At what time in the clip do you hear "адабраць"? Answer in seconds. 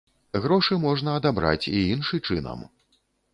1.19-1.69